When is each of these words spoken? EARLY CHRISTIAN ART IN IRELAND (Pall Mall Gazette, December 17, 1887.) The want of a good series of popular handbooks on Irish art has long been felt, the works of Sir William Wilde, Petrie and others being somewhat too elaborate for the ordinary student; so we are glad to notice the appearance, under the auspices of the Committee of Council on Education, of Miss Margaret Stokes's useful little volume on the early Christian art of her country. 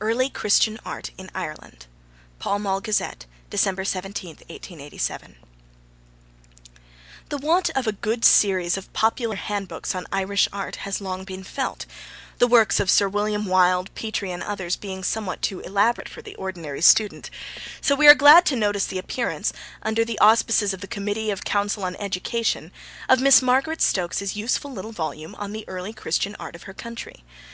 EARLY 0.00 0.28
CHRISTIAN 0.28 0.80
ART 0.84 1.12
IN 1.16 1.30
IRELAND 1.36 1.86
(Pall 2.40 2.58
Mall 2.58 2.80
Gazette, 2.80 3.26
December 3.48 3.84
17, 3.84 4.30
1887.) 4.30 5.36
The 7.28 7.38
want 7.38 7.70
of 7.76 7.86
a 7.86 7.92
good 7.92 8.24
series 8.24 8.76
of 8.76 8.92
popular 8.92 9.36
handbooks 9.36 9.94
on 9.94 10.04
Irish 10.10 10.48
art 10.52 10.82
has 10.82 11.00
long 11.00 11.22
been 11.22 11.44
felt, 11.44 11.86
the 12.38 12.48
works 12.48 12.80
of 12.80 12.90
Sir 12.90 13.08
William 13.08 13.46
Wilde, 13.46 13.94
Petrie 13.94 14.32
and 14.32 14.42
others 14.42 14.74
being 14.74 15.04
somewhat 15.04 15.42
too 15.42 15.60
elaborate 15.60 16.08
for 16.08 16.22
the 16.22 16.34
ordinary 16.34 16.82
student; 16.82 17.30
so 17.80 17.94
we 17.94 18.08
are 18.08 18.16
glad 18.16 18.44
to 18.46 18.56
notice 18.56 18.84
the 18.86 18.98
appearance, 18.98 19.52
under 19.84 20.04
the 20.04 20.18
auspices 20.18 20.74
of 20.74 20.80
the 20.80 20.88
Committee 20.88 21.30
of 21.30 21.44
Council 21.44 21.84
on 21.84 21.94
Education, 22.00 22.72
of 23.08 23.20
Miss 23.20 23.40
Margaret 23.40 23.80
Stokes's 23.80 24.34
useful 24.34 24.72
little 24.72 24.90
volume 24.90 25.36
on 25.36 25.52
the 25.52 25.68
early 25.68 25.92
Christian 25.92 26.34
art 26.40 26.56
of 26.56 26.64
her 26.64 26.74
country. 26.74 27.22